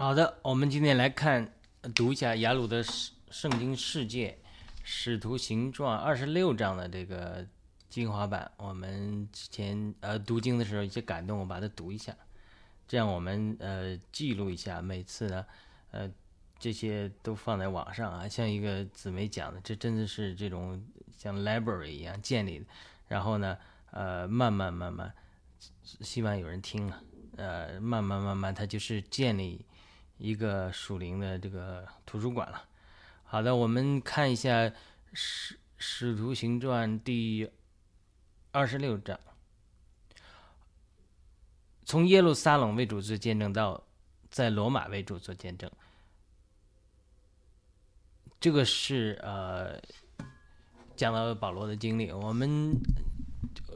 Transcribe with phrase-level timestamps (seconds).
[0.00, 1.52] 好的，我们今天来看
[1.94, 4.38] 读一下雅鲁的圣圣经世界
[4.82, 7.46] 使徒行状二十六章的这个
[7.90, 8.50] 精华版。
[8.56, 12.16] 我们之前呃读经的时候一些感动，我把它读一下，
[12.88, 14.80] 这样我们呃记录一下。
[14.80, 15.44] 每次呢，
[15.90, 16.10] 呃
[16.58, 20.82] 这些都放在网上啊，像一个姊妹讲的，这真的是这种
[21.14, 22.64] 像 library 一样建立的。
[23.06, 23.58] 然后呢，
[23.90, 25.12] 呃慢慢慢慢，
[25.82, 27.02] 希望有人听啊，
[27.36, 29.66] 呃慢慢慢慢，它就是建立。
[30.20, 32.62] 一个属灵的这个图书馆了。
[33.24, 34.64] 好的，我们看一下
[35.14, 37.50] 《使使徒行传》第
[38.50, 39.18] 二十六章，
[41.86, 43.82] 从耶路撒冷为主做见证到
[44.30, 45.70] 在罗马为主做见证。
[48.38, 49.80] 这个是呃
[50.96, 52.12] 讲到保罗的经历。
[52.12, 52.74] 我们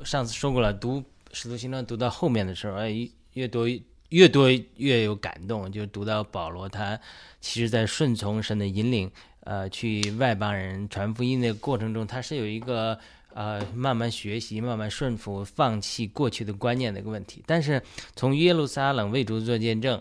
[0.05, 1.01] 上次说过了，读
[1.33, 3.67] 《使徒行传》读到后面的时候，哎，越多。
[4.15, 6.99] 越多越有感动，就读到保罗他
[7.41, 12.97] 其实在顺从神的引领，呃，去外邦人传福音的过程中，他是有一个
[13.33, 17.43] 呃慢慢学习、慢慢顺服、放弃过去的观念的一个问题。
[17.45, 17.83] 但是
[18.15, 20.01] 从耶路撒冷为主做见证，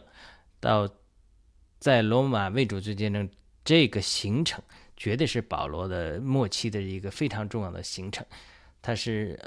[0.60, 0.88] 到
[1.80, 3.28] 在罗马为主做见证，
[3.66, 4.62] 这个行程
[4.96, 8.24] 绝对是保罗的末期的一个非常重要的行程。
[8.80, 9.40] 他是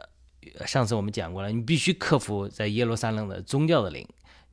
[0.66, 4.04] 上次我们讲过了，你必须克服在耶路撒冷的宗教的灵。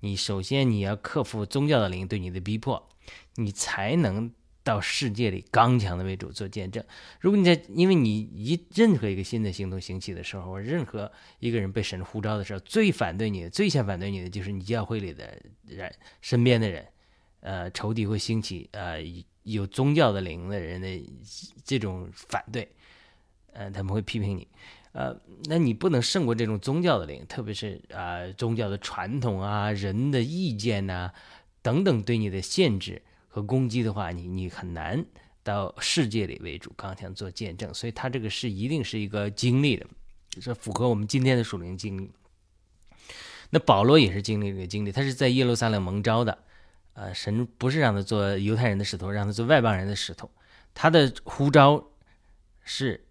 [0.04, 2.90] 你首先你要克服宗教的灵对你的逼迫，
[3.36, 4.30] 你才能
[4.62, 6.84] 到世界里刚强的为主做见证。
[7.22, 15.90] 如果你在，因为你一任何一个新的行动兴起的时候，任何一个人被神呼召的时候，最反对你的、最先反对你的就是你教会里的人、
[16.22, 16.86] 身边的人。
[17.40, 19.00] 呃，仇敌会兴起，呃，
[19.44, 21.02] 有宗教的灵的人的
[21.64, 22.70] 这种反对，
[23.54, 24.46] 呃，他们会批评你。
[24.94, 31.12] 呃，那你不能胜过这种宗教的灵，特别是啊宗教的传统啊、人的意见呐
[31.64, 35.04] 等等对你的限制和攻击的话，你你很难
[35.42, 37.74] 到世界里为主刚强做见证。
[37.74, 39.88] 所以他这个是一定是一个经历的，
[40.40, 42.12] 是符合我们今天的属灵经历。
[43.50, 46.38] 那保罗也是经历这个经历，他是在耶路撒冷蒙召的，
[46.94, 50.30] 呃，神不是让他做犹太人的使徒，让他做外邦人的使徒。
[50.76, 51.84] 他的呼召
[52.64, 53.04] 是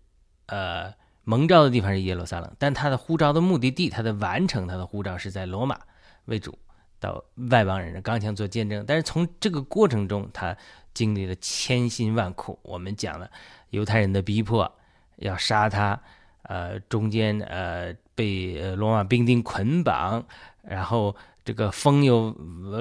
[0.47, 1.02] 呃。
[1.25, 5.79] 蒙召的地方是耶路撒冷，但他的呼召的目的地，他的完成他的呼召是在罗马
[6.25, 6.59] 为主，
[6.99, 8.85] 到外邦人的刚强做见证。
[8.87, 10.57] 但是从这个过程中，他
[10.93, 12.59] 经历了千辛万苦。
[12.63, 13.31] 我们讲了
[13.71, 14.71] 犹太人的逼迫，
[15.17, 16.01] 要杀他，
[16.43, 20.25] 呃，中间呃被罗马兵丁捆绑，
[20.63, 22.31] 然后这个风又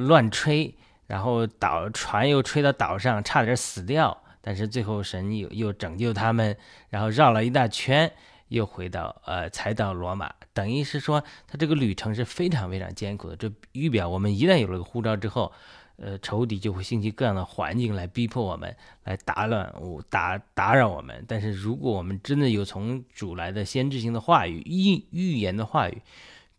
[0.01, 0.75] 乱吹，
[1.05, 4.17] 然后岛船又吹到岛上，差点死掉。
[4.43, 6.57] 但是最后神又又拯救他们，
[6.89, 8.11] 然后绕了一大圈。
[8.51, 13.35] 又回到呃，才到罗马，等于是说他这个旅程是非常非常艰苦的。
[13.37, 15.49] 这预表我们一旦有了个护照之后，
[15.95, 18.75] 呃，仇敌就会兴起各样的环境来逼迫我们，
[19.05, 19.73] 来打乱、
[20.09, 21.23] 打打扰我们。
[21.29, 26.01] 但是如果我们真的有从主来的先知性的话语、预预言的话语，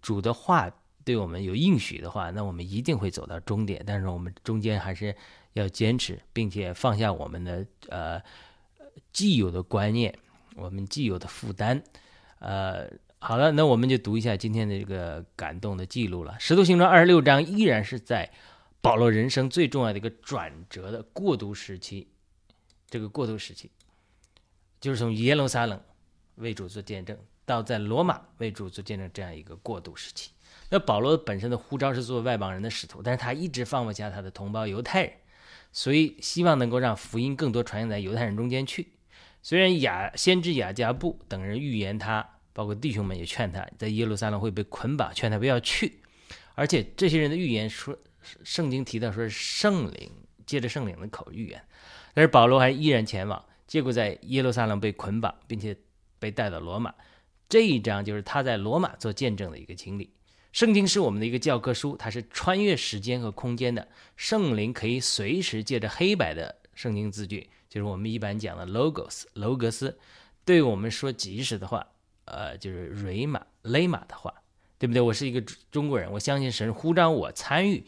[0.01, 0.71] 主的话
[1.05, 3.85] 对我们有应许的话，那我们一定会走到终点。
[3.87, 5.15] 但是我们中间还是
[5.53, 8.19] 要坚持，并且放下我们的呃
[9.13, 10.19] 既有的观念。
[10.57, 11.83] 我们既有的负担，
[12.39, 16.33] 呃，好了，那我们就读一下今天的这个感动的记录了。
[16.39, 18.31] 《使徒行传》二十六章依然是在
[18.81, 22.09] 保罗人生最重要的一个转折的过渡时期，
[22.91, 23.71] 这个过渡时期
[24.81, 25.81] 就是从耶路撒冷
[26.35, 30.33] 为主做见证，到在罗马为主做见证这样一个过渡时期。
[30.69, 35.13] 那保罗本身的呼召是做外邦人的使徒，但是他一直放不下他的同胞犹太人，
[35.71, 38.93] 所以希望能够让福音更多传扬在犹太人中间去。
[39.43, 46.01] 虽然雅先知雅加布等人预言他，包括弟兄们也劝他在耶路撒冷会被捆绑，劝他不要去。
[46.55, 47.97] 而且这些人的预言说，
[48.45, 50.11] 圣经提到说是圣灵
[50.47, 51.61] 借着圣灵的口预言，
[52.15, 55.77] 但是保罗还依然前往，结果在耶路撒冷被捆绑，并且
[56.19, 56.95] 被带到罗马。
[57.49, 60.15] 这一章就是他在罗马做见证的一个经历。
[60.53, 67.49] 圣经是我们的一个教科书，它是穿越时间和空间的，圣灵可以随时借着黑白的圣经字句。
[67.73, 69.99] 就是我们一般讲的 logos，楼格斯，
[70.45, 71.87] 对我们说即时的话，
[72.27, 74.31] 呃，就是瑞玛、雷玛的话，
[74.79, 75.01] 对不对？
[75.01, 75.41] 我是一个
[75.71, 77.87] 中国人，我相信神呼召我参与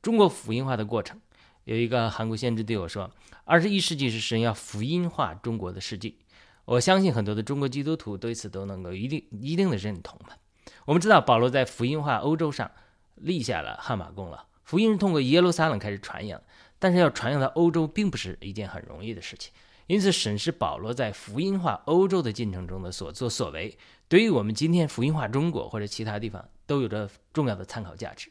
[0.00, 1.20] 中国福音化的过程。
[1.64, 3.10] 有一个韩国先知对我说
[3.44, 6.20] ：“二十一世纪是神要福音化中国的世纪。”
[6.66, 10.38] 我相信很多的中国基督徒对此都能够一定一定的认同吧。
[10.84, 12.70] 我们知道保罗在福音化欧洲上
[13.16, 16.40] 立下了汗马功劳，福音是通过耶路撒冷开始传扬。
[16.80, 19.50] 但是要传扬到欧洲，并不是一件很容易的事情。
[19.86, 28.30] 因此，审视保罗在福音化欧洲的进程中的所作所为，对于我们今天福音化中国或者其他地方都有着重要的参考价值。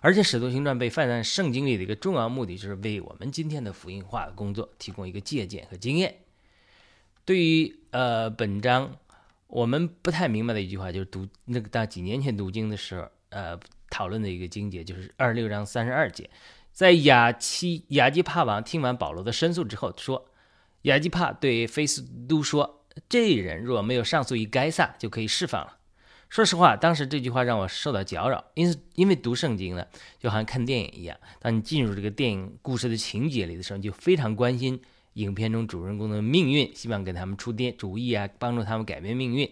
[0.00, 6.18] 而且《使徒行传》被放在圣经里的一个重要目的，就是为我们今天的福音化的工作提供一个借鉴和经验。
[7.24, 8.96] 对于呃本章，
[9.48, 13.58] 我们不太明白的一句话，就是读那个到几年前读经的时候，呃
[13.90, 16.28] 讨论的一个经节，就是二六章三十二节，
[16.72, 20.28] 在亚基亚基帕王听完保罗的申诉之后，说
[20.82, 25.78] 亚基帕对菲斯都说：“这人若没有上诉于该撒，就可以释放了。”
[26.30, 29.86] 说实话，当时这句话让我受到搅扰，因因为读圣经呢，
[30.18, 31.18] 就好像看电影一样。
[31.40, 34.78] 当你进入这个电影故事的情节里的时候，你就非常关心
[35.18, 39.50] 影片中主人公的命运，希望给他们出点主意啊，帮助他们改变命运。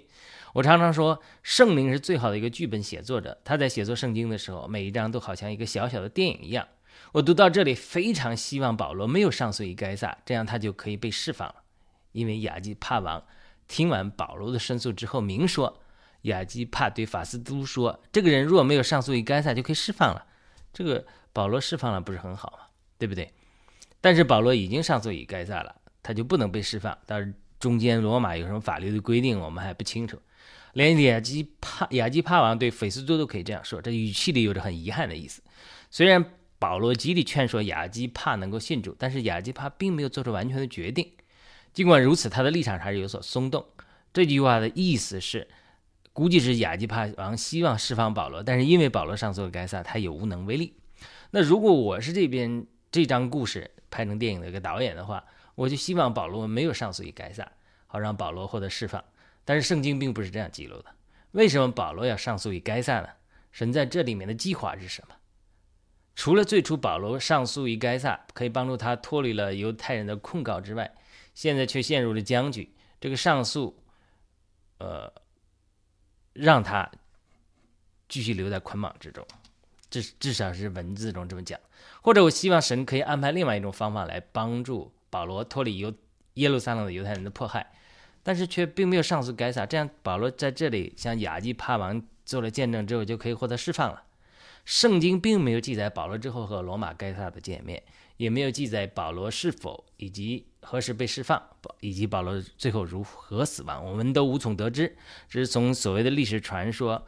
[0.55, 3.37] 我常常说，圣灵是最好的一个剧本写作者。
[3.45, 6.67] 他在写作圣经的时候，每一章都好像一个小小的电影一样。
[7.13, 11.57] 我读到这里，非常希望保罗没有上诉于该撒，这样他就可以被释放了。
[12.13, 13.23] 因为亚基帕王
[13.67, 15.81] 听完保罗的申诉之后，明说。
[16.23, 20.27] 亚基帕对法斯都说：“这个人若没有上诉于该撒，就可以释放了。
[20.73, 22.67] 这个保罗释放了，不是很好吗？
[22.99, 23.33] 对不对？
[24.07, 26.97] 但是保罗已经上诉于该撒了，他就不能被释放。
[27.07, 30.17] 但是中间罗马有什么法律的规定，我们还不清楚。
[30.75, 35.43] 连亚基帕亚基帕王对斐斯都都可以这样说，这语气里有着很遗憾的意思。
[35.91, 36.25] 虽然
[36.61, 41.11] 保罗极力劝说亚基帕能够信主，但是亚基帕并没有做出完全的决定。
[41.73, 43.67] 尽管如此，他的立场还是有所松动。
[44.13, 45.49] 这句话的意思是。”
[46.13, 50.73] 估计是亚基帕王希望释放保罗，但是因为保罗上诉了该撒，他也无能为力。
[51.33, 57.51] 那如果我是这边这张故事拍成电影的一个导演的话，我就希望保罗没有上诉于该撒，
[57.87, 59.03] 好让保罗获得释放。
[59.47, 60.95] 但是圣经并不是这样记录的。
[61.31, 63.09] 为什么保罗要上诉于该撒呢？
[63.53, 65.15] 神在这里面的计划是什么？
[66.15, 70.95] 除了最初保罗上诉于该撒可以帮助他脱离了犹太人的控告之外，
[71.33, 72.75] 现在却陷入了僵局。
[73.01, 73.83] 这个上诉，
[74.79, 75.11] 呃。
[76.39, 76.87] 让他
[78.11, 79.27] 继续留在捆绑之中，
[79.91, 81.59] 至至少是文字中这么讲。
[82.03, 85.93] 或者我希望神可以安排另外一种方法来帮助保罗脱离犹
[86.35, 87.73] 耶路撒冷的犹太人的迫害，
[88.23, 89.67] 但是却并没有上诉该撒。
[89.67, 94.03] 这样保罗在这里向亚基帕王做了见证之后，就可以获得释放了。
[94.65, 97.83] 圣经并没有记载保罗之后和罗马该撒的见面，
[98.17, 100.47] 也没有记载保罗是否以及。
[100.69, 101.41] 何时被释放，
[101.79, 104.97] 以及保罗最后如何死亡，我们都无从得知。
[105.29, 107.07] 只是从所谓的历史传说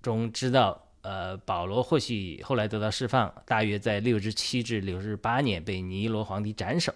[0.00, 6.94] 中知道，呃，保罗或许后来得到释放，大约在六十七至六十八年被尼罗皇帝斩首。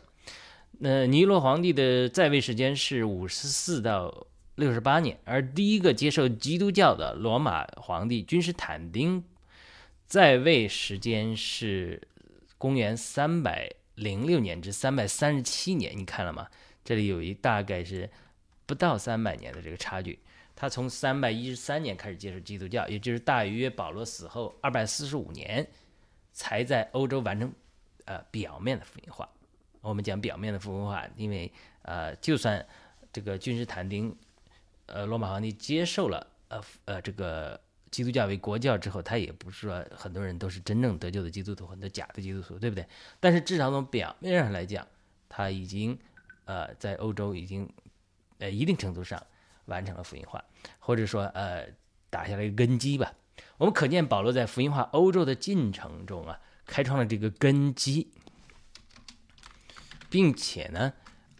[0.78, 9.22] 那尼罗皇帝的在位时间是五十四到六十八年，而第一个接受基督教的罗马皇帝君士坦丁
[10.06, 12.00] 在位时间是
[12.58, 13.70] 公元三百。
[13.96, 16.48] 零六年至三百三十七年，你看了吗？
[16.84, 18.10] 这里有一大概是
[18.66, 20.18] 不到三百年的这个差距。
[20.56, 25.64] 他从三百一十三年开始接受基督教，也就是大约保罗死后二百四十五年，
[26.32, 27.52] 才在欧洲完成
[28.06, 29.28] 呃表面的福音化。
[29.82, 32.66] 我们讲表面的福音化，因为呃，就算
[33.12, 34.12] 这个君士坦丁
[34.86, 37.60] 呃罗马皇帝接受了呃呃这个。
[37.88, 42.84] 基督教为国教之后，他也不是说很多人都是真正得救的基督徒，很多假的基督徒，对不对？
[43.20, 44.86] 但是至少从表面上来讲，
[45.30, 45.96] 他已经，
[46.44, 47.66] 呃，在欧洲已经，
[48.38, 49.24] 呃，一定程度上
[49.66, 50.44] 完成了福音化，
[50.78, 51.68] 或者说，呃，
[52.10, 53.12] 打下了一个根基吧。
[53.58, 58.10] 我们可见保罗在福音化欧洲的进程中啊，开创了这个根基，
[60.08, 60.92] 并且呢，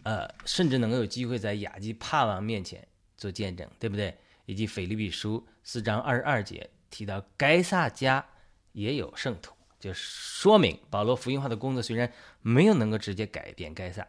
[0.03, 4.15] 呃，甚至能够有机会在亚基帕王面前做见证，对不对？
[4.45, 8.25] 以及腓立比书四章二十二节提到，该撒家
[8.71, 14.07] 也有圣徒，就说明保罗福音化的工作虽然没有能够直接改变该撒，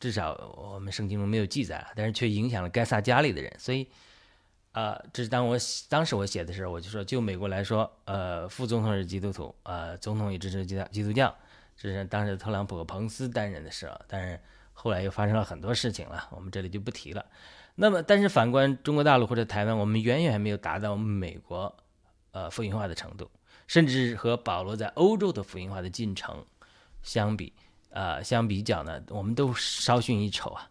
[0.00, 3.52] 至少我们圣经中没有记载，但是却影响了该萨家里的人。
[3.58, 3.88] 所以，
[4.72, 5.56] 啊，这是当我
[5.88, 11.34] 当时我写的时候，我就说，就美国来说，呃，副总统是基督徒，呃，总统也支持基督基督教，
[11.76, 14.00] 这是当时特朗普和彭斯担任的事啊。
[14.06, 14.40] 但是
[14.72, 17.26] 后来又发生了很多事情了，我们这里就不提了。
[17.74, 21.76] 那么，但是反观中国大陆或者台湾，我们远远还没有达到美国，
[22.32, 23.30] 呃，福音化的程度，
[23.66, 26.44] 甚至和保罗在欧洲的福音化的进程
[27.02, 27.52] 相比，
[27.90, 30.70] 呃，相比较呢，我们都稍逊一筹啊，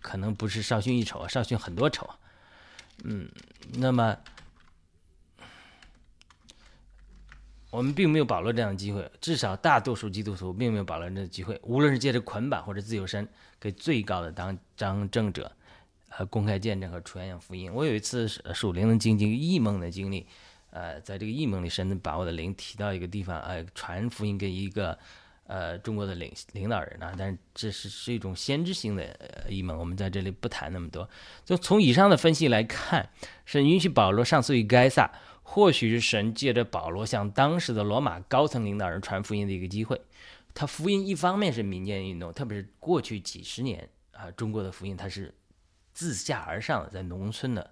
[0.00, 2.08] 可能不是稍逊一筹啊，稍逊很多筹。
[3.04, 3.28] 嗯，
[3.74, 4.16] 那么
[7.70, 13.28] 我们并没有保罗这样的机会，至少大多数基督徒并没有保罗这样的机会，无论是借着捆绑或者自由身，
[13.60, 15.52] 给最高的当当政者。
[16.10, 17.70] 呃公开见证和传扬福音。
[17.70, 20.26] 我有一次属灵的经历，异梦的经历。
[20.70, 24.98] 呃，在这个异梦里，神把我的灵提到一个地方，呃，传福音给一个
[25.48, 31.08] 呃中国的领领导人啊，但是这是是一种先知性的呃异梦，我们在这里不谈那么多。
[31.44, 33.10] 就从以上的分析来看，
[33.44, 35.10] 神允许保罗上诉于该撒，
[35.42, 40.00] 或许是神借着保罗向当时的罗马高层领导人传福音的一个机会。
[40.54, 45.32] 他福音一方面是民间运动，特别是过去几十年啊，中国的福音它是
[45.94, 47.70] 自下而上的，在农村的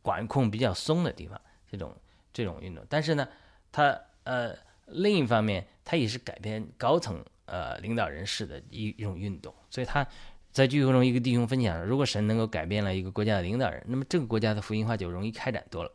[0.00, 1.40] 管控比较松的地方，
[1.70, 1.94] 这种
[2.32, 2.84] 这种运动。
[2.88, 3.28] 但是呢，
[3.72, 9.54] 它呃另一方面，它也是改变高层呃领导人士的一一种运动。
[9.70, 10.06] 所以他
[10.52, 15.90] 在聚会中，一个弟兄分享，如果神能够改变了一个国家的领导人，那么这个国家的福音化就容易开展多了。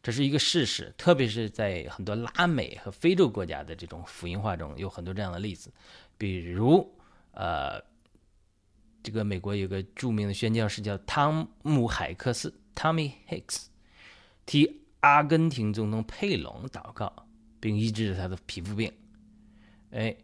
[0.00, 5.72] 这是一个事实，特别是在很多拉美和非洲国家的这种福音化中，有很多这样的例子。
[6.16, 6.88] 比如，
[7.32, 7.82] 呃，
[9.02, 13.66] 这个美国有个著名的宣教士叫汤姆·海克斯 （Tommy Hicks），
[14.46, 17.12] 替阿根廷总统佩隆祷告，
[17.58, 18.92] 并医治了他的皮肤病。
[19.92, 20.14] 哎，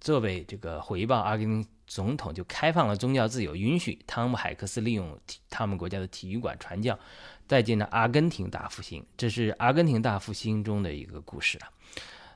[0.00, 5.18] 作为这个回报，阿根廷总统就开放了宗教自由，允许汤姆·海克斯利用
[5.48, 6.96] 他们国家的体育馆传教。
[7.46, 11.68] 带进了阿根廷大复兴，这是阿根廷大复兴中的一个故事啊。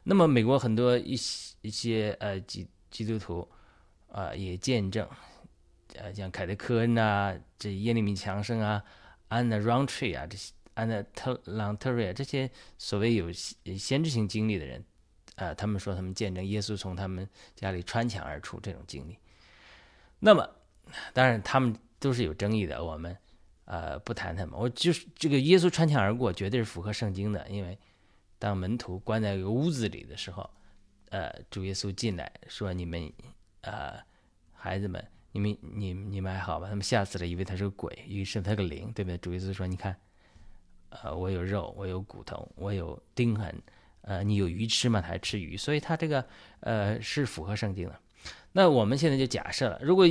[0.03, 3.49] 那么，美国很多一些一些呃基基督徒
[4.09, 5.09] 啊也见证，
[5.95, 8.83] 呃像凯特科恩啊，这耶利米强生啊，
[9.29, 14.85] 安娜 Roundtree 啊，这些安娜特朗特瑞啊，这些所谓有先知性经历的人，
[15.37, 19.19] 啊，他们说他们见证耶稣从他们家里穿墙而出这种经历。
[20.19, 20.49] 那么，
[21.13, 23.17] 当然他们都是有争议的，我们。
[23.67, 27.49] 呃，不谈他们，我就是这个耶稣穿墙而过，绝对是符合圣经的。
[27.49, 27.79] 因为
[28.39, 30.51] 当门徒关在一个屋子里的时候，
[31.09, 33.11] 呃，主耶稣进来说：“你们，
[33.63, 33.99] 呃，
[34.53, 39.17] 孩子们，你们，你，你们还好吧？”他们吓死了，以为他是个鬼，于是他个灵，对不对？
[39.17, 39.97] 主耶稣说：“你看，
[40.91, 43.63] 呃，我有肉，我有骨头，我有钉痕，
[44.07, 45.01] 呃，你有鱼吃吗？
[45.01, 46.25] 他还吃鱼，所以他这个
[46.61, 48.01] 呃是符合圣经的。
[48.53, 50.07] 那我们现在就假设了，如果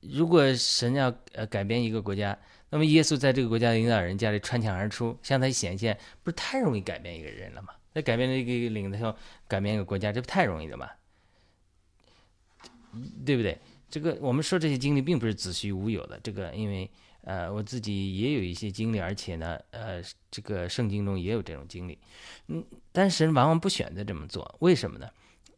[0.00, 2.38] 如果神要呃改变一个国家。
[2.68, 7.68] 那么耶稣在这个国家领导人家里穿墙而出，向他显现，不是太容易改变一个人了吗？
[7.92, 10.90] 那改变了一个领导，改变一个国家，这不太容易的吗？
[13.24, 13.56] 对不对？
[13.88, 16.18] 这个我们说这些经历并不是子虚乌有的。
[16.24, 16.90] 这个因为
[17.26, 21.98] 呃我自己也有一些经历，而且呢呃这个圣经中也有这种经历。
[22.46, 25.10] 嗯，但是神往往不选择这么做，为什么呢？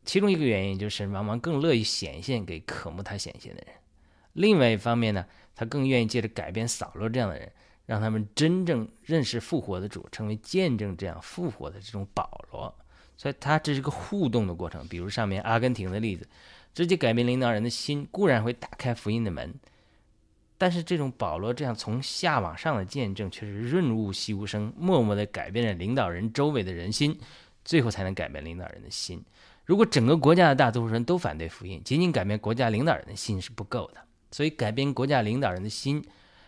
[0.05, 3.75] 其中一个原因就是往往更乐意显现给渴慕他显现的人。
[4.33, 5.25] 另外一方面呢？
[5.55, 7.51] 他更愿意借着改变扫罗这样的人，
[7.85, 12.73] 让他们真正认识复活的主，成为见证这样复活的这种保罗。
[13.17, 14.87] 所以，他这是个互动的过程。
[14.87, 16.29] 比如上面阿根廷的例子，
[16.73, 19.53] 直接改变领导人的心，固然会打开福音的门，
[20.59, 27.19] 但是这种保罗这样从下往上的见证，却是润物细无声，默默地改变了领导人周围的人心，
[27.65, 29.25] 最后才能改变领导人的心。
[29.65, 34.01] 如果整个国家的大多数人都反对福音，仅仅改变国家领导人的心是不够的。
[34.31, 36.05] 所以，改变国家领导人的心，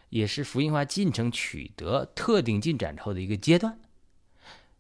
[0.09, 3.79] 也是福音化进程取得特定进展之后的一个阶段。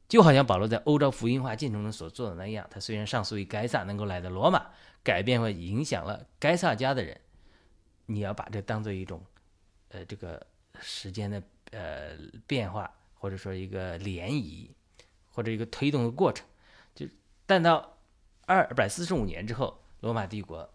[0.08, 4.66] 就好像保罗在欧洲福音化进程中所做的那样，他虽然上诉于该撒，能够来到罗马，
[5.04, 7.20] 改变和影响了该撒家的人，
[8.12, 9.24] 你要把这当做一种，
[9.90, 10.44] 呃，这个
[10.80, 11.40] 时间的
[11.70, 14.68] 呃变化，或者说一个涟漪，
[15.28, 16.44] 或者一个推动的过程。
[16.92, 17.06] 就
[17.46, 17.96] 但到
[18.46, 20.68] 二百四十五年之后，罗马帝国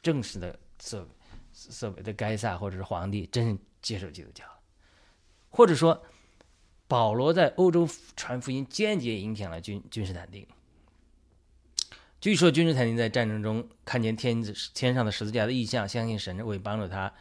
[0.00, 1.06] 正式的所
[1.52, 4.58] 所谓的该萨或者是皇帝真正接受基督教了，
[5.50, 6.02] 或者说
[6.88, 10.46] 保罗在欧洲传福音，间接影响了君君士坦丁。
[12.20, 17.12] 据说君士坦丁在战争中看见天子天上的十字架的意象，相信神会帮助他，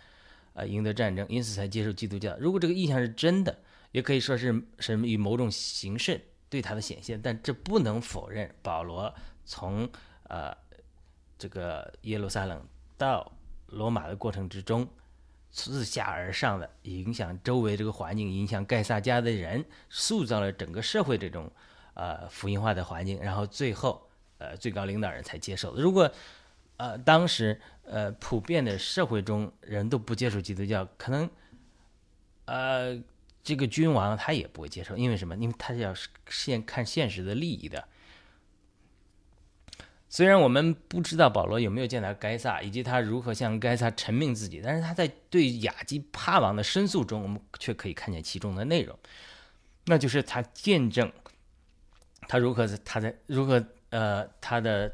[0.53, 2.35] 呃，赢得战争，因此才接受基督教。
[2.39, 3.59] 如果这个意象是真的，
[3.91, 9.13] 也可以说是神以某种形式对他的显现，但这不能否认保罗
[9.45, 9.89] 从
[10.23, 10.55] 呃
[11.37, 12.65] 这个耶路撒冷
[12.97, 13.31] 到。
[13.71, 14.89] 罗马的过程之中，
[15.51, 21.51] 自下而上的影响周围这个环境，影响盖萨家的人，塑造了整个社会这种
[21.93, 24.08] 呃福音化的环境，然后最后
[24.39, 25.81] 呃最高领导人才接受的。
[25.81, 26.11] 如果
[26.77, 31.29] 呃当时呃普遍的社会中人都不接受基督教，可能
[32.45, 32.99] 呃
[33.43, 35.35] 这个君王他也不会接受，因为什么？
[35.35, 35.93] 因为他是要
[36.27, 37.87] 现看现实的利益的。
[40.11, 48.97] 虽然我们不知道保罗有没有见到该撒，以及他如何向该撒陈明自己，但是他在对亚基帕王的申诉中，我们却可以看见其中的内容，
[49.85, 51.11] 那就是他见证
[52.27, 54.91] 他如何他在如何呃他的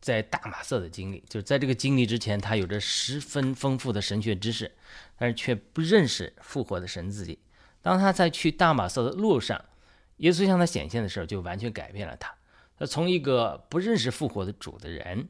[0.00, 4.70] 在大马色的经历，就是在这个经历之前，他有着十分丰富的神学知识，
[5.18, 7.38] 但是却不认识复活的神自己。
[7.82, 9.64] 当他在去大马色的路上，
[10.18, 12.34] 耶稣向他显现的时候，就完全改变了他。
[12.78, 15.28] 他从一个不认识复活的主的人，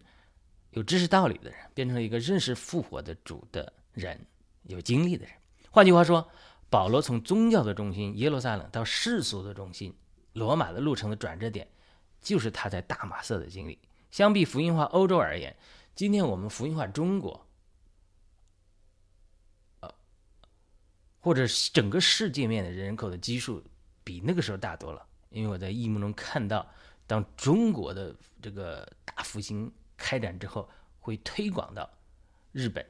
[0.70, 4.18] 有知识道理的人，变成了一个认识复活的主的人，
[4.64, 5.32] 有经历的人。
[5.70, 6.28] 换句话说，
[6.68, 9.94] 保罗从宗教的中心耶路撒冷到世俗的中心
[10.32, 11.68] 罗马的路程的转折点，
[12.26, 13.78] 就是他在大马色的经历。
[14.10, 15.56] 相比福音化欧洲而言，
[15.94, 17.46] 今天我们福音化中国，
[19.78, 19.94] 呃，
[21.20, 23.62] 或者整个世界面的人口的基数
[24.02, 25.06] 比那个时候大多了。
[25.30, 26.68] 因为我在异幕中看到，
[27.06, 30.68] 当中国的这个大复兴开展之后，
[30.98, 31.88] 会推广到
[32.50, 32.84] 日本、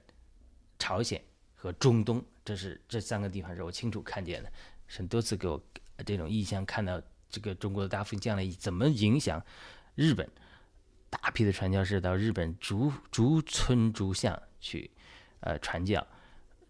[0.78, 1.22] 朝鲜
[1.54, 4.50] 和中东，这是这三个地方是我清楚看见的。
[4.86, 5.62] 是多次给我
[6.06, 9.44] 这种意向，看到这个中国的大复兴将来怎么影响
[9.94, 10.28] 日本，
[11.10, 14.90] 大批的传教士到日本逐逐村逐巷去，
[15.40, 16.00] 呃，传教；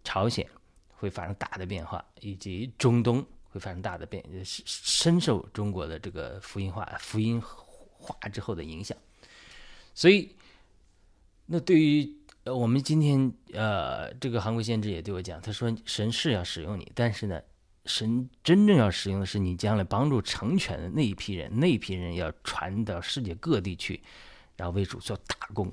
[0.05, 0.49] 朝鲜
[0.89, 3.27] 会发生大的变化，以及中东。
[3.49, 8.95] 会发生大的变，深深受中国的这个福音化、福音化之后的影响。
[9.95, 10.37] 所以，
[11.47, 12.07] 那对于
[12.45, 17.41] 呃我们今天呃这个韩国先知也对我讲，他说神是要使用你，但是呢，
[17.87, 24.03] 神真正要使用的是你将来帮助成全的那一批人，那一批人要传到世界各地去，
[24.57, 25.73] 然后为主做大功。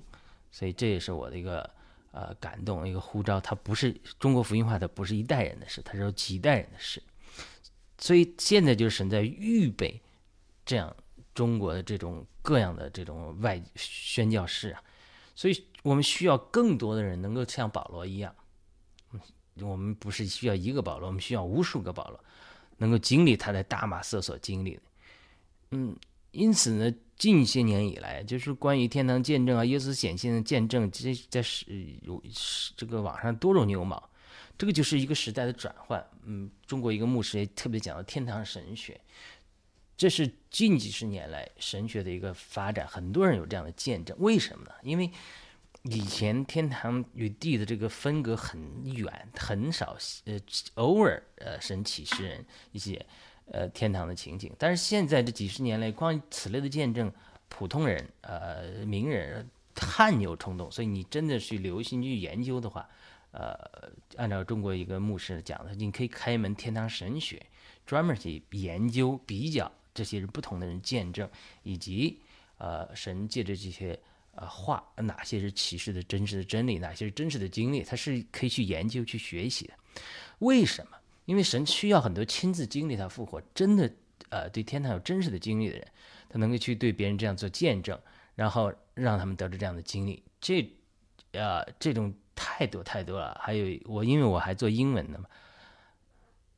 [0.51, 1.69] 所以这也是我的一个
[2.11, 3.41] 呃感动，一个呼召。
[3.41, 7.01] 它不是中国福音化，它不是一代人的事，它是几代人的事。
[7.97, 10.01] 所以现在就是神在预备
[10.65, 10.95] 这样
[11.33, 14.83] 中国的这种各样的这种外宣教士啊，
[15.35, 18.35] 所以我们需要更多的人能够像保罗一样，
[19.61, 22.19] 我们不是需要一个保罗，我们需要无数个保罗，
[22.77, 24.81] 能够经历他在大马色所经历的。
[25.71, 25.95] 嗯，
[26.31, 31.65] 因此呢，近些年以来，就是关于天堂见证啊、耶稣显现的见证，这在是
[32.01, 32.21] 有
[32.75, 34.09] 这个网上多如牛毛。
[34.55, 39.01] 这个就是一个时代的转换，嗯，中国一个牧师也特别讲到天堂神学，
[39.97, 44.15] 这是近几十年来神学的一个发展，很多人有这样的见证。
[44.19, 44.71] 为什么呢？
[44.83, 45.09] 因为
[45.83, 50.39] 以前天堂与地的这个分隔很远，很少，呃，
[50.75, 53.05] 偶尔呃神启示人一些
[53.51, 57.11] 呃天堂的情景，但是现在这几十年来，光此类的见证，
[57.49, 62.87] 普通人呃名人汗牛充栋，所以你真的去留心去研究的话。
[63.31, 63.57] 呃，
[64.15, 67.43] 按照中国一个牧师讲的，你可以开门天堂神学，
[67.83, 71.27] 专门去研究、比较这些不同的人见证，
[71.63, 72.19] 以及
[72.59, 73.99] 呃，神借着这些
[74.35, 79.73] 呃话，哪些是启示的真实的真理，哪些是真实的经历，他是可以去研究、去学习的。
[80.39, 80.97] 为什么？
[81.25, 83.91] 因为神需要很多亲自经历他复活，真的
[84.29, 85.87] 呃，对天堂有真实的经历的人，
[86.29, 87.99] 他能够去对别人这样做见证，
[88.35, 90.23] 然后让他们得知这样的经历。
[90.41, 90.69] 这，
[91.31, 92.13] 呃，这种。
[92.35, 95.25] 太多太多了，还有我，因为我还做英文的嘛，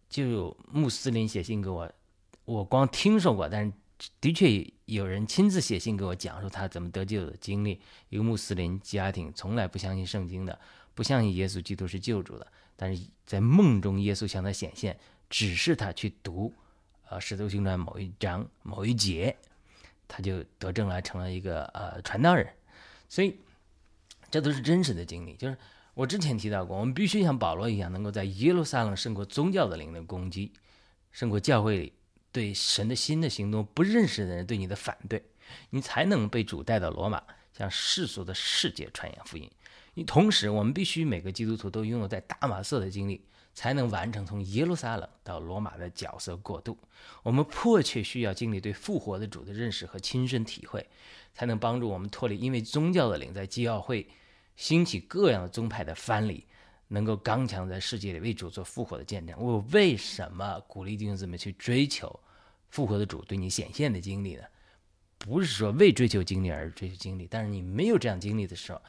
[0.10, 1.92] 就有穆斯林写信给我，
[2.46, 3.74] 我光听说过，但是
[4.20, 7.80] 的确有人亲自写信给我讲述他怎么得救的经历。
[8.10, 10.60] 一个穆斯林家庭从来不相信圣经的，
[10.94, 14.98] 不相信耶稣基督是救主的，但是在梦中耶稣向他显现，
[15.30, 16.54] 指示他去读
[17.10, 19.36] 呃《使徒行传》某一章某一节，
[20.08, 22.48] 他就得证了，成了一个呃传道人，
[23.10, 23.38] 所以。
[24.32, 25.56] 这都是真实的经历，就是
[25.94, 30.52] 我之前提到过，我们必须像保罗一样，能够在耶路撒冷胜过宗教的灵的攻击，
[31.14, 31.94] 胜过教会里
[32.36, 35.24] 对神的新的行动不认识的人对你的反对，
[35.70, 37.24] 你才能被主带到罗马，
[37.58, 39.50] 向世俗的世界传扬福音。
[39.94, 43.22] 你同时，我们必须每个基督徒都拥有在大马色的经历，
[43.54, 46.78] 才能完成从耶路撒冷到罗马的角色过渡。
[47.24, 50.86] 我们迫切需要经历对复活的主的认识和亲身体会。
[51.38, 54.08] 才能帮助我们脱离因为宗教的灵在基奥会
[54.56, 56.46] 兴起各样的宗派的藩篱，
[56.88, 59.36] 能够刚强在世界里为主做复活的见证。
[59.40, 62.20] 我为什么鼓励弟兄姊妹去追求
[62.70, 64.44] 复活的主对你显现的经历呢？
[65.18, 68.82] 不是说为追求经历而追求经历，但是你没有这样经历的时候，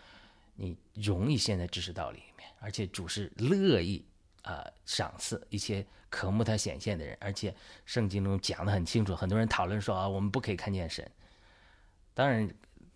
[0.54, 4.04] 你容易陷在知识道理里面，而且主是乐意
[4.42, 7.54] 啊赏赐一些渴慕他显现的人，而且
[7.84, 11.08] 圣经中讲的很清楚，很多人讨论说啊，我们不可以看见神。
[12.12, 12.50] 当然，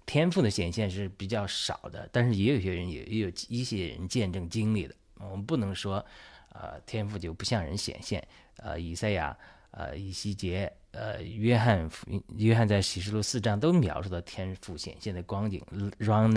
[0.06, 4.94] 天赋的显现是比较少的，但是也有些人也也有一些人见证经历的。
[5.18, 6.04] 我们不能说，
[6.50, 8.26] 呃，天赋就不向人显现。
[8.56, 9.36] 呃，以赛亚、
[9.70, 15.64] 呃，以西结、呃，约翰福音、约翰在启示录四章都描述到天赋显现的光景。
[15.98, 16.34] Run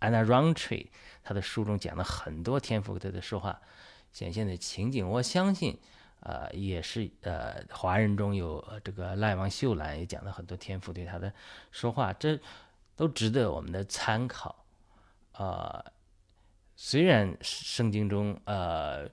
[0.00, 0.86] Anna Roundtree
[1.24, 3.60] 他的书中讲了很多天赋他的说话
[4.12, 5.08] 显现的情景。
[5.08, 5.78] 我相信，
[6.20, 11.32] 呃，也是呃，华人中有这个赖王秀兰也讲了很多天赋对他的
[11.72, 12.38] 说话，这
[12.96, 14.64] 都值得我们的参考。
[15.32, 15.84] 呃，
[16.74, 19.08] 虽然圣经中呃，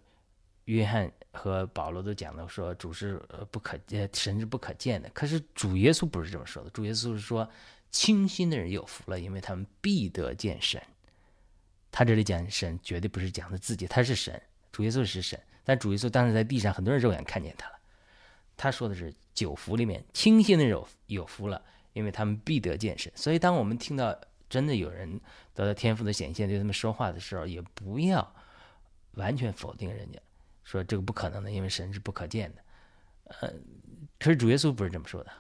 [0.66, 7.48] 约翰和保罗都讲到说主是不可呃神是不可见的，可是主耶稣不是这么说的，主耶稣是说
[7.92, 10.82] 清心的人有福了，因为他们必得见神。
[11.92, 14.42] 他这里讲神绝对不是讲的自己，他是神，
[14.72, 17.76] 主耶稣是神，但主耶稣当时在地上，很多人肉眼看见他了。
[18.56, 21.62] 他说的是九福里面清心的人有有福了，
[21.94, 23.12] 因为他们必得见神。
[23.16, 24.14] 所以当我们听到
[24.50, 25.20] 真的有人
[25.54, 28.36] 得到天赋的显现对他们说话的时候，也不要
[29.14, 30.20] 完全否定人家，
[30.64, 32.62] 说这个不可能的，因为神是不可见的。
[33.26, 33.54] 呃，
[34.20, 35.32] 可是主耶稣不是这么说的，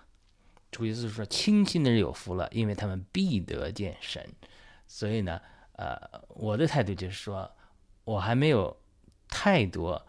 [0.71, 4.27] 主耶稣说清心的人有福了，因为他们必得见神。
[4.87, 5.41] 所以呢。
[5.75, 7.51] 呃，我的态度就是说，
[8.03, 8.79] 我还没有
[9.27, 9.99] 太多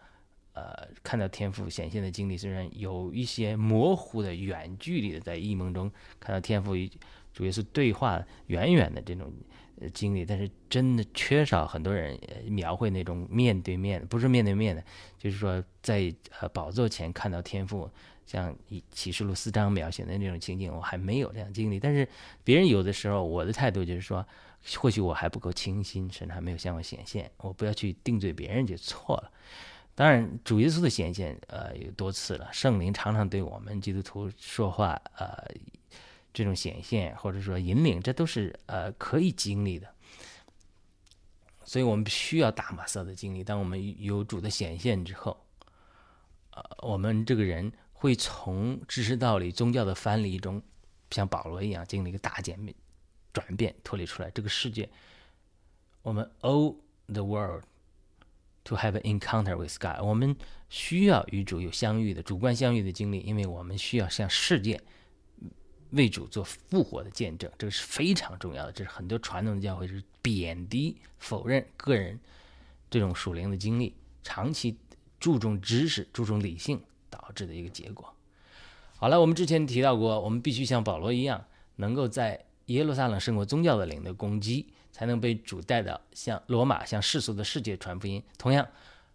[0.55, 6.89] 呃看到天赋显现的经历，虽然有一些模糊的、远距离的在异梦中看到天赋与
[7.31, 9.31] 主耶稣对话远远的这种
[9.93, 14.83] 经历，但是真的缺少很多人描绘那种面对面，不是面对面的，
[15.19, 17.89] 就是说在呃宝座前看到天赋，
[18.25, 21.79] 像以启示录四章描写的那种情景，我还没有这样经历。
[21.79, 22.07] 但是
[22.43, 24.25] 别人有的时候，我的态度就是说。
[24.77, 29.31] 或许我还不够清新，神还没有向我显现，我不要去定罪别人就错了。
[29.95, 32.51] 当然，主耶稣的显现，呃，有多次了。
[32.51, 35.49] 圣灵常常对我们基督徒说话，呃，
[36.33, 39.87] 这种显现或者说引领，这都是呃可以经历的。
[41.63, 43.43] 所以我们需要大马色的经历。
[43.43, 45.35] 当我们有主的显现之后，
[46.51, 50.61] 呃，我们这个人会从知识道理、宗教的藩篱中，
[51.09, 52.75] 像保罗一样，经历一个大减变。
[53.33, 54.89] 转变脱离出来，这个世界，
[56.03, 56.73] 我们 owe
[57.07, 57.65] the world
[58.65, 60.03] to have an encounter with God。
[60.03, 60.35] 我们
[60.69, 64.81] 需要与主有相遇的主观相遇的经历，因为我们需要向世界
[65.91, 68.71] 为主做复活的见证，这个是非常重要的。
[68.73, 72.19] 这是很多传统的教会是贬低、否认个人
[72.89, 74.77] 这种属灵的经历，长期
[75.19, 78.13] 注重知识、注重理性导致的一个结果。
[78.97, 88.23] 好了，我们之前提到过，我们必须像保罗一样，能够在耶路撒冷胜过宗教的灵的攻击，才能被主带到向罗马、向世俗的世界传福音。
[88.37, 88.67] 同样，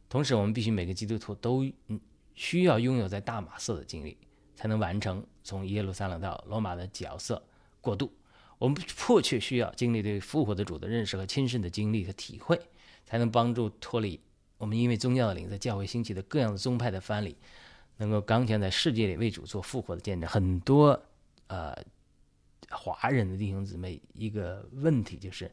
[0.09, 1.65] 同时我们必须每个基督徒都
[2.35, 4.17] 需要拥有在大马色的经历，
[4.55, 7.43] 才能完成从耶路撒冷到罗马的角色
[7.81, 8.13] 过渡。
[8.59, 12.61] 我们迫切需要经历对复活的主的认识和亲身的经历和体会，
[13.05, 14.21] 才能帮助脱离
[14.59, 17.37] 我们因为宗教的灵在教会兴起的各样的宗派的藩篱，
[17.97, 20.31] 能够刚强在世界里为主做复活的见证。
[20.31, 21.03] 很多
[21.49, 21.77] 呃。
[22.71, 25.51] 华人的弟兄姊妹，一个问题就是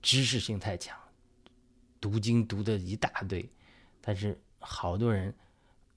[0.00, 0.96] 知识性太强，
[2.00, 3.48] 读经读的一大堆，
[4.00, 5.34] 但是好多人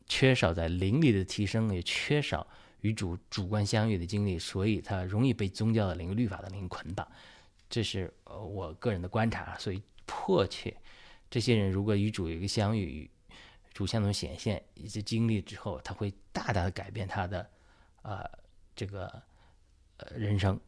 [0.08, 2.46] 缺少在灵里的提升，也缺少
[2.82, 7.08] 与主主观相遇的经历，所以他容易被宗教的灵、律法的灵捆绑。
[7.70, 10.76] 这是我个人的观察，所以迫切
[11.30, 13.12] 这些人如果与主有一个相遇，与
[13.74, 17.48] 主相同显现一些经历之后，他会大大的改变他的
[18.02, 18.28] 呃
[18.76, 19.22] 这个。
[20.16, 20.60] 人生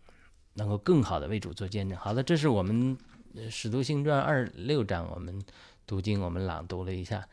[0.54, 1.98] 能够更好的为主做见证。
[1.98, 2.98] 好的，这是我们
[3.50, 5.44] 《使徒行传》二六章，我们
[5.86, 7.28] 读经，我们朗读了一下。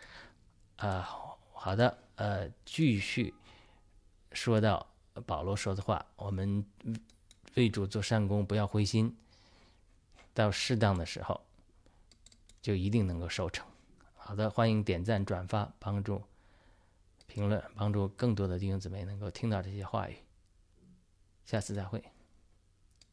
[0.76, 1.06] 啊，
[1.52, 3.34] 好的，呃，继续
[4.32, 4.86] 说到
[5.26, 6.64] 保罗说的话，我们
[7.54, 9.14] 为主做善功，不要灰心，
[10.32, 11.40] 到适当的时候
[12.62, 13.66] 就一定能够收成。
[14.14, 16.22] 好的，欢迎点赞、转发、帮助
[17.26, 20.16] 评论，帮助更多的弟兄姊妹能够听到这些话语。
[21.50, 22.00] 下次再会。